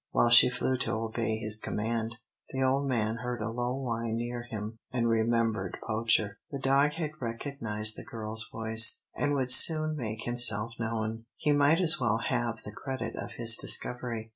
[0.09, 2.15] While she flew to obey his command,
[2.49, 6.39] the old man heard a low whine near him, and remembered Poacher.
[6.49, 11.25] The dog had recognised the girl's voice, and would soon make himself known.
[11.35, 14.29] He might as well have the credit of his discovery.